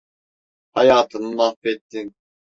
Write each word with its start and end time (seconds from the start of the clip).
Hayatımı 0.71 1.31
mahvettin! 1.31 2.15